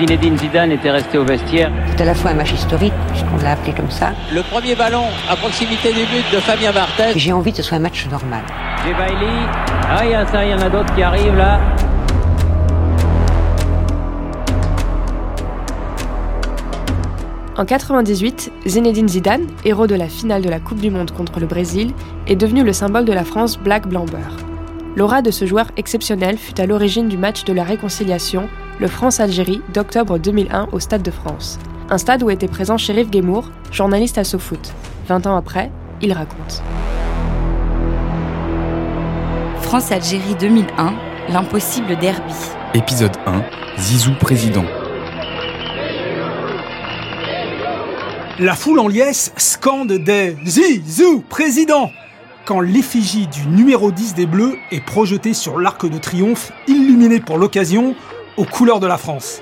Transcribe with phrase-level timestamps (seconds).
[0.00, 1.70] Zinedine Zidane était resté au vestiaire.
[1.90, 4.12] C'est à la fois un match historique, puisqu'on l'a appelé comme ça.
[4.32, 7.10] Le premier ballon à proximité du but de Fabien Barthez.
[7.14, 8.40] Et J'ai envie que ce soit un match normal.
[8.82, 9.26] J'ai Bailey.
[9.90, 11.60] Ah, il y a ça, il y en a d'autres qui arrivent là.
[17.58, 21.46] En 98, Zinedine Zidane, héros de la finale de la Coupe du Monde contre le
[21.46, 21.92] Brésil,
[22.26, 24.16] est devenu le symbole de la France Black Blamber.
[24.96, 28.48] L'aura de ce joueur exceptionnel fut à l'origine du match de la réconciliation,
[28.80, 31.60] le France-Algérie d'octobre 2001 au Stade de France.
[31.90, 34.72] Un stade où était présent Shérif Guémour, journaliste à SoFoot.
[35.06, 35.70] 20 ans après,
[36.02, 36.62] il raconte.
[39.62, 40.94] France-Algérie 2001,
[41.28, 42.34] l'impossible derby.
[42.74, 43.44] Épisode 1
[43.78, 44.64] Zizou président.
[48.40, 51.92] La foule en liesse scande des Zizou, président
[52.58, 57.94] l'effigie du numéro 10 des Bleus est projetée sur l'arc de triomphe, illuminé pour l'occasion
[58.36, 59.40] aux couleurs de la France.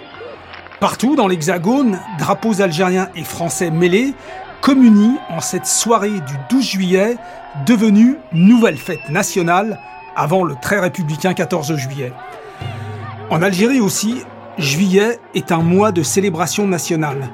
[0.81, 4.13] Partout dans l'Hexagone, drapeaux algériens et français mêlés
[4.61, 7.17] communient en cette soirée du 12 juillet,
[7.65, 9.81] devenue nouvelle fête nationale
[10.15, 12.13] avant le très républicain 14 juillet.
[13.31, 14.17] En Algérie aussi,
[14.59, 17.31] juillet est un mois de célébration nationale.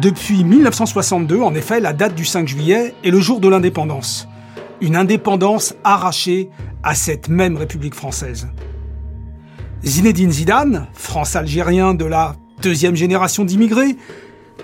[0.00, 4.28] Depuis 1962, en effet, la date du 5 juillet est le jour de l'indépendance.
[4.80, 6.50] Une indépendance arrachée
[6.82, 8.48] à cette même République française.
[9.84, 13.96] Zinedine Zidane, France-Algérien de la deuxième génération d'immigrés,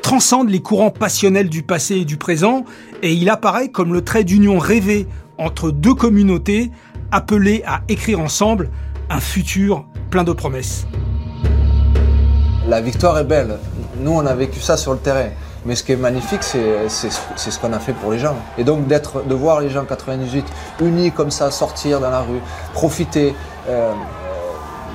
[0.03, 2.65] transcende les courants passionnels du passé et du présent
[3.03, 5.07] et il apparaît comme le trait d'union rêvé
[5.39, 6.71] entre deux communautés
[7.11, 8.71] appelées à écrire ensemble
[9.11, 10.87] un futur plein de promesses.
[12.69, 13.59] La victoire est belle.
[14.01, 15.31] Nous, on a vécu ça sur le terrain.
[15.65, 18.35] Mais ce qui est magnifique, c'est ce qu'on a fait pour les gens.
[18.59, 20.45] Et donc d'être, de voir les gens 98
[20.81, 22.41] unis comme ça, sortir dans la rue,
[22.73, 23.33] profiter,
[23.69, 23.93] euh,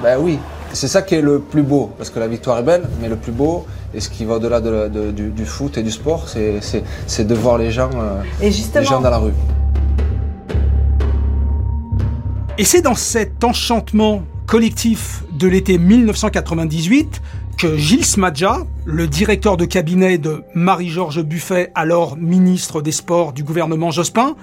[0.03, 0.39] ben oui,
[0.73, 1.91] c'est ça qui est le plus beau.
[1.97, 4.59] Parce que la victoire est belle, mais le plus beau, et ce qui va au-delà
[4.59, 8.21] de la- de- du, du foot et du sport, c'est- de voir les gens, euh,
[8.41, 9.31] Et les gens dans la rue.
[12.57, 17.21] Et c'est dans cet enchantement collectif de l'été 1998
[17.57, 23.43] que Gilles Smadja, le directeur de cabinet de Marie-Georges Buffet, alors ministre des Sports du
[23.43, 24.35] gouvernement Jospin,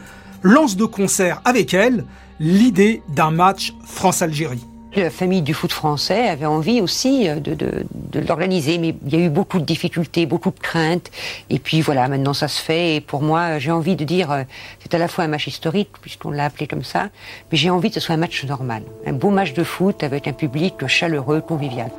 [0.43, 2.05] lance de concert avec elle
[2.41, 4.65] l'idée d'un match France-Algérie.
[4.97, 9.13] La famille du foot français avait envie aussi euh, de, de, de l'organiser, mais il
[9.13, 11.11] y a eu beaucoup de difficultés, beaucoup de craintes.
[11.51, 12.97] Et puis voilà, maintenant ça se fait.
[12.97, 14.43] Et pour moi, j'ai envie de dire, euh,
[14.81, 17.11] c'est à la fois un match historique, puisqu'on l'a appelé comme ça,
[17.51, 18.83] mais j'ai envie que ce soit un match normal.
[19.07, 21.91] Un beau match de foot avec un public chaleureux, convivial.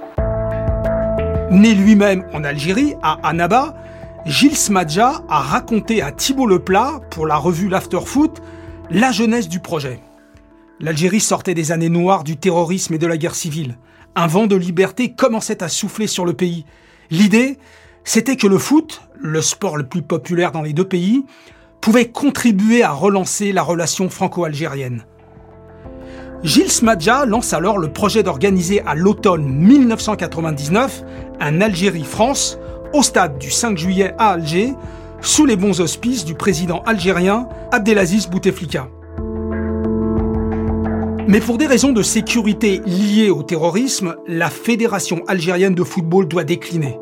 [1.52, 3.76] Né lui-même en Algérie, à Annaba,
[4.26, 8.42] Gilles Smadja a raconté à Thibault Leplat, pour la revue l'Afterfoot,
[8.90, 10.00] la jeunesse du projet.
[10.80, 13.78] L'Algérie sortait des années noires du terrorisme et de la guerre civile.
[14.16, 16.66] Un vent de liberté commençait à souffler sur le pays.
[17.12, 17.60] L'idée,
[18.04, 21.26] c'était que le foot, le sport le plus populaire dans les deux pays,
[21.80, 25.06] pouvait contribuer à relancer la relation franco-algérienne.
[26.44, 31.04] Gilles Smadja lance alors le projet d'organiser à l'automne 1999
[31.40, 32.60] un Algérie-France
[32.94, 34.74] au stade du 5 juillet à Alger,
[35.22, 38.88] sous les bons auspices du président algérien Abdelaziz Bouteflika.
[41.28, 46.44] Mais pour des raisons de sécurité liées au terrorisme, la Fédération algérienne de football doit
[46.44, 47.00] décliner.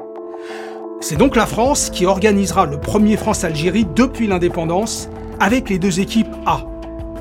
[1.02, 5.10] C'est donc la France qui organisera le premier France-Algérie depuis l'indépendance
[5.42, 6.66] avec les deux équipes A.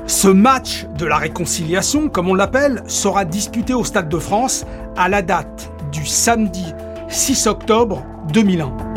[0.05, 4.65] Ce match de la réconciliation, comme on l'appelle, sera disputé au Stade de France
[4.97, 6.73] à la date du samedi
[7.07, 8.92] 6 octobre 2001.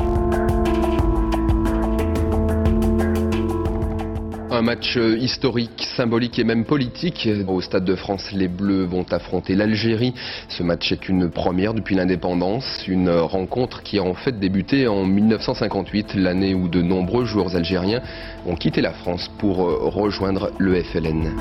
[4.56, 7.28] Un match euh, historique, symbolique et même politique.
[7.46, 10.14] Au Stade de France, les Bleus vont affronter l'Algérie.
[10.48, 15.04] Ce match est une première depuis l'indépendance, une rencontre qui a en fait débuté en
[15.04, 18.00] 1958, l'année où de nombreux joueurs algériens
[18.46, 21.34] ont quitté la France pour euh, rejoindre le FLN.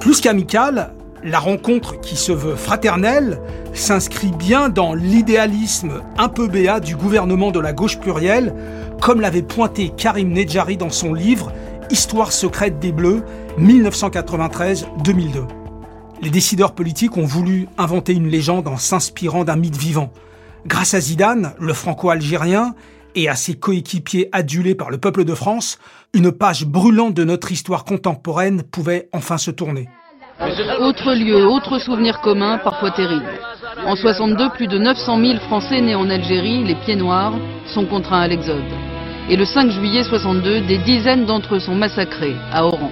[0.00, 0.94] Plus qu'amicale,
[1.24, 3.38] la rencontre qui se veut fraternelle
[3.72, 8.52] s'inscrit bien dans l'idéalisme un peu béat du gouvernement de la gauche plurielle,
[9.04, 11.52] comme l'avait pointé Karim Nedjari dans son livre
[11.90, 13.22] Histoire secrète des Bleus
[13.60, 15.46] 1993-2002.
[16.22, 20.10] Les décideurs politiques ont voulu inventer une légende en s'inspirant d'un mythe vivant.
[20.64, 22.74] Grâce à Zidane, le franco-algérien,
[23.14, 25.78] et à ses coéquipiers adulés par le peuple de France,
[26.14, 29.86] une page brûlante de notre histoire contemporaine pouvait enfin se tourner.
[30.80, 33.38] Autre lieu, autre souvenir commun, parfois terrible.
[33.84, 37.34] En 62, plus de 900 000 Français nés en Algérie, les pieds noirs,
[37.74, 38.93] sont contraints à l'exode.
[39.30, 42.90] Et le 5 juillet 62, des dizaines d'entre eux sont massacrés à Oran.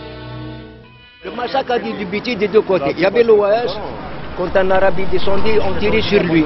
[1.22, 2.94] Le massacre a débuté des deux côtés.
[2.96, 3.78] Il y avait l'OS,
[4.38, 6.44] quand un arabe est descendu, on tirait sur lui.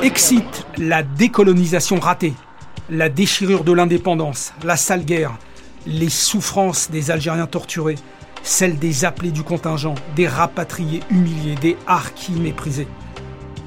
[0.00, 2.34] Excite la décolonisation ratée,
[2.88, 5.32] la déchirure de l'indépendance, la sale guerre,
[5.88, 7.96] les souffrances des Algériens torturés,
[8.44, 12.86] celles des appelés du contingent, des rapatriés humiliés, des harkis méprisés.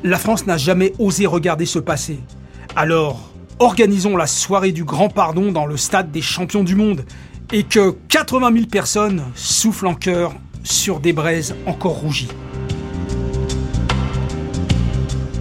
[0.06, 2.22] La France n'a jamais osé regarder ce passé.
[2.78, 3.30] Alors,
[3.60, 7.06] organisons la soirée du grand pardon dans le stade des champions du monde
[7.52, 10.34] et que 80 000 personnes soufflent en chœur
[10.64, 12.30] sur des braises encore rougies.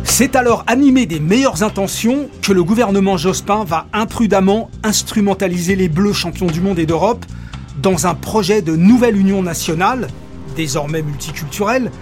[0.05, 6.13] C'est alors animé des meilleures intentions que le gouvernement Jospin va imprudemment instrumentaliser les Bleus
[6.13, 7.25] champions du monde et d'Europe
[7.81, 10.09] dans un projet de nouvelle union nationale,
[10.57, 11.93] désormais multiculturelle,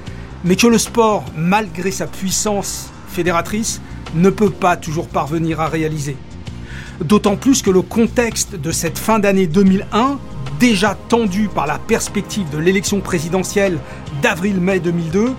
[0.44, 3.82] mais que le sport, malgré sa puissance fédératrice,
[4.14, 6.16] ne peut pas toujours parvenir à réaliser.
[7.00, 10.18] D'autant plus que le contexte de cette fin d'année 2001,
[10.58, 13.78] déjà tendu par la perspective de l'élection présidentielle
[14.22, 15.34] d'avril-mai 2002,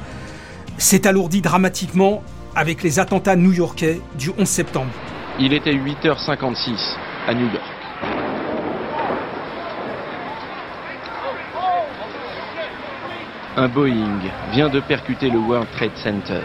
[0.77, 2.23] s'est alourdi dramatiquement
[2.55, 4.91] avec les attentats new-yorkais du 11 septembre.
[5.39, 6.77] Il était 8h56
[7.27, 7.77] à New York.
[13.55, 14.19] Un Boeing
[14.51, 16.41] vient de percuter le World Trade Center.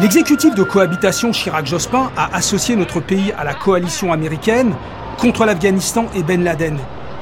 [0.00, 4.74] L'exécutif de cohabitation Chirac-Jospin a associé notre pays à la coalition américaine
[5.18, 6.78] contre l'Afghanistan et Ben Laden.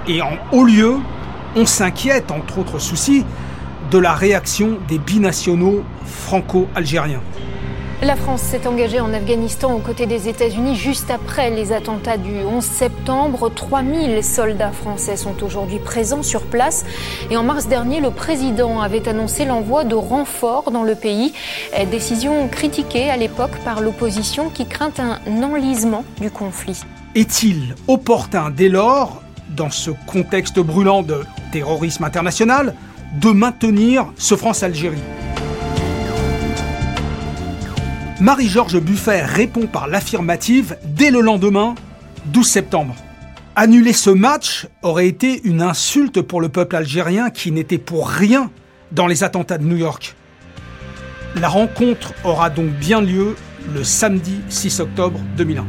[0.06, 0.94] Et en haut lieu,
[1.56, 3.24] on s'inquiète, entre autres soucis,
[3.90, 7.22] de la réaction des binationaux franco-algériens.
[8.02, 12.38] La France s'est engagée en Afghanistan aux côtés des États-Unis juste après les attentats du
[12.38, 13.52] 11 septembre.
[13.54, 16.86] 3000 soldats français sont aujourd'hui présents sur place.
[17.30, 21.34] Et en mars dernier, le président avait annoncé l'envoi de renforts dans le pays.
[21.90, 26.80] Décision critiquée à l'époque par l'opposition qui craint un enlisement du conflit.
[27.14, 32.74] Est-il opportun dès lors, dans ce contexte brûlant de terrorisme international,
[33.20, 35.02] de maintenir ce France-Algérie?
[38.20, 41.74] Marie-Georges Buffet répond par l'affirmative dès le lendemain,
[42.26, 42.94] 12 septembre.
[43.56, 48.50] Annuler ce match aurait été une insulte pour le peuple algérien qui n'était pour rien
[48.92, 50.16] dans les attentats de New York.
[51.34, 53.36] La rencontre aura donc bien lieu
[53.74, 55.64] le samedi 6 octobre 2001.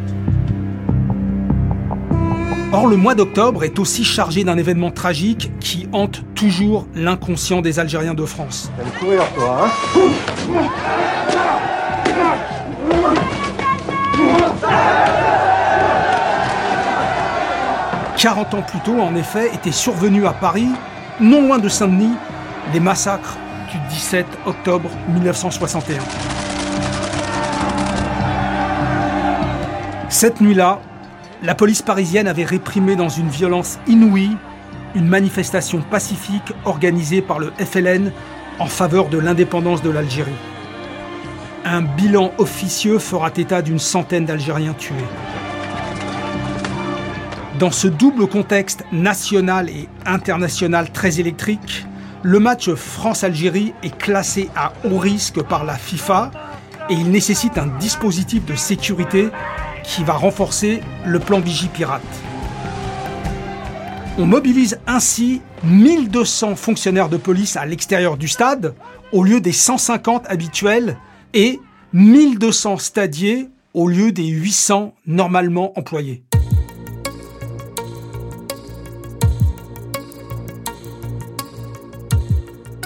[2.73, 7.79] Or, le mois d'octobre est aussi chargé d'un événement tragique qui hante toujours l'inconscient des
[7.79, 8.71] Algériens de France.
[18.17, 20.69] 40 ans plus tôt, en effet, étaient survenus à Paris,
[21.19, 22.13] non loin de Saint-Denis,
[22.71, 23.35] les massacres
[23.71, 25.99] du 17 octobre 1961.
[30.09, 30.79] Cette nuit-là,
[31.41, 34.37] la police parisienne avait réprimé dans une violence inouïe
[34.93, 38.11] une manifestation pacifique organisée par le FLN
[38.59, 40.31] en faveur de l'indépendance de l'Algérie.
[41.63, 44.95] Un bilan officieux fera état d'une centaine d'Algériens tués.
[47.59, 51.85] Dans ce double contexte national et international très électrique,
[52.23, 56.31] le match France-Algérie est classé à haut risque par la FIFA
[56.89, 59.29] et il nécessite un dispositif de sécurité
[59.83, 62.01] qui va renforcer le plan Vigipirate.
[64.17, 68.73] On mobilise ainsi 1200 fonctionnaires de police à l'extérieur du stade
[69.11, 70.97] au lieu des 150 habituels
[71.33, 71.59] et
[71.93, 76.23] 1200 stadiers au lieu des 800 normalement employés.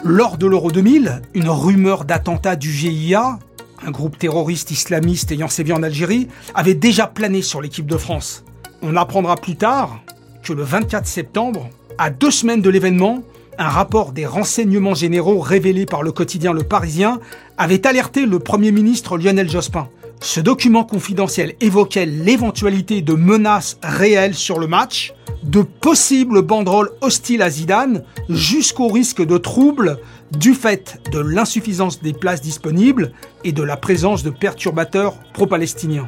[0.03, 3.39] Lors de l'Euro 2000, une rumeur d'attentat du GIA,
[3.83, 8.43] un groupe terroriste islamiste ayant sévi en Algérie, avait déjà plané sur l'équipe de France.
[8.83, 9.99] On apprendra plus tard
[10.43, 13.23] que le 24 septembre, à deux semaines de l'événement,
[13.57, 17.19] un rapport des renseignements généraux révélé par le quotidien Le Parisien
[17.57, 19.87] avait alerté le Premier ministre Lionel Jospin.
[20.21, 27.41] Ce document confidentiel évoquait l'éventualité de menaces réelles sur le match, de possibles banderoles hostiles
[27.41, 29.99] à Zidane, jusqu'au risque de troubles
[30.31, 33.11] du fait de l'insuffisance des places disponibles
[33.43, 36.07] et de la présence de perturbateurs pro-palestiniens.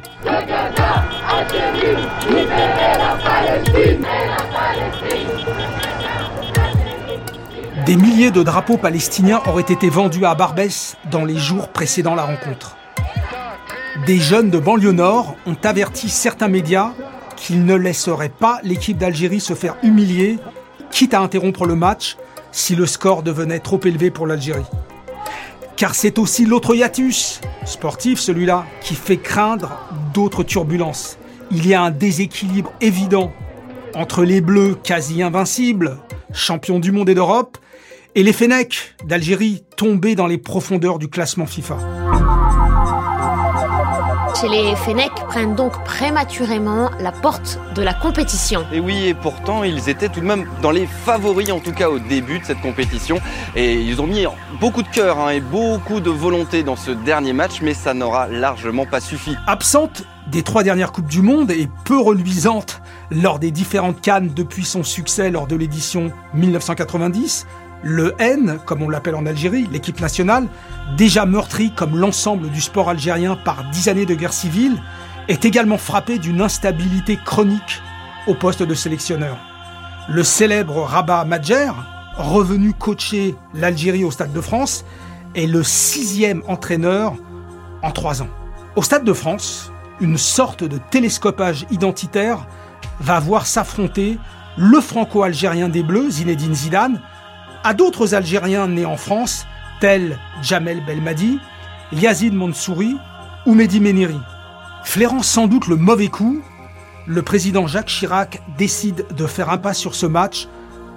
[7.88, 12.24] Des milliers de drapeaux palestiniens auraient été vendus à Barbès dans les jours précédant la
[12.24, 12.76] rencontre.
[14.04, 16.92] Des jeunes de banlieue nord ont averti certains médias
[17.36, 20.38] qu'ils ne laisseraient pas l'équipe d'Algérie se faire humilier,
[20.90, 22.18] quitte à interrompre le match
[22.52, 24.68] si le score devenait trop élevé pour l'Algérie.
[25.76, 29.78] Car c'est aussi l'autre hiatus, sportif celui-là, qui fait craindre
[30.12, 31.16] d'autres turbulences.
[31.50, 33.32] Il y a un déséquilibre évident
[33.94, 35.96] entre les Bleus quasi invincibles,
[36.34, 37.56] champions du monde et d'Europe,
[38.14, 41.78] et les Fennecs d'Algérie tombés dans les profondeurs du classement FIFA.
[44.44, 48.64] Les Fennecs prennent donc prématurément la porte de la compétition.
[48.72, 51.90] Et oui, et pourtant, ils étaient tout de même dans les favoris, en tout cas
[51.90, 53.20] au début de cette compétition.
[53.56, 54.26] Et ils ont mis
[54.60, 58.28] beaucoup de cœur hein, et beaucoup de volonté dans ce dernier match, mais ça n'aura
[58.28, 59.34] largement pas suffi.
[59.48, 64.64] Absente des trois dernières Coupes du Monde et peu reluisante lors des différentes cannes depuis
[64.64, 67.46] son succès lors de l'édition 1990,
[67.82, 70.46] le N, comme on l'appelle en Algérie, l'équipe nationale,
[70.96, 74.80] déjà meurtrie comme l'ensemble du sport algérien par dix années de guerre civile,
[75.28, 77.82] est également frappé d'une instabilité chronique
[78.26, 79.38] au poste de sélectionneur.
[80.08, 81.70] Le célèbre Rabat Madjer,
[82.16, 84.84] revenu coacher l'Algérie au Stade de France,
[85.34, 87.14] est le sixième entraîneur
[87.82, 88.28] en trois ans.
[88.74, 89.70] Au Stade de France,
[90.00, 92.46] une sorte de télescopage identitaire
[93.00, 94.18] va voir s'affronter
[94.56, 97.00] le franco-algérien des Bleus, Zinedine Zidane,
[97.68, 99.46] à d'autres Algériens nés en France,
[99.78, 101.38] tels Jamel Belmadi,
[101.92, 102.96] Yazid Mansouri
[103.44, 104.18] ou Mehdi Méniri.
[104.84, 106.40] Flairant sans doute le mauvais coup,
[107.06, 110.48] le président Jacques Chirac décide de faire impasse sur ce match,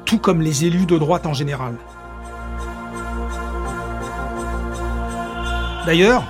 [0.06, 1.76] tout comme les élus de droite en général.
[5.86, 6.24] D'ailleurs,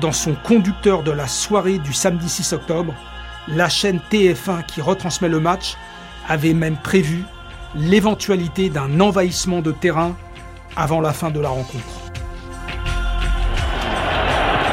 [0.00, 2.94] dans son conducteur de la soirée du samedi 6 octobre,
[3.48, 5.76] la chaîne TF1 qui retransmet le match
[6.28, 7.24] avait même prévu
[7.74, 10.16] l'éventualité d'un envahissement de terrain
[10.76, 11.84] avant la fin de la rencontre.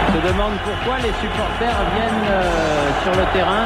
[0.07, 3.65] On se demande pourquoi les supporters viennent euh, sur le terrain.